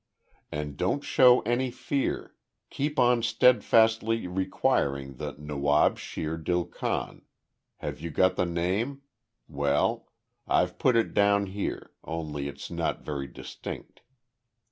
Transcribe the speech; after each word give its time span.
"And 0.51 0.77
don't 0.77 1.03
show 1.03 1.41
any 1.41 1.69
fear, 1.69 2.33
keep 2.71 2.97
on 2.97 3.21
steadfastly 3.21 4.25
requiring 4.25 5.17
the 5.17 5.35
Nawab 5.37 5.99
Shere 5.99 6.37
Dil 6.37 6.65
Khan 6.65 7.21
have 7.75 8.01
you 8.01 8.09
got 8.09 8.35
the 8.35 8.47
name, 8.47 9.03
well, 9.47 10.09
I've 10.47 10.79
put 10.79 10.95
it 10.95 11.13
down 11.13 11.45
here, 11.45 11.91
only 12.03 12.47
it's 12.47 12.71
not 12.71 13.03
very 13.03 13.27
distinct. 13.27 14.01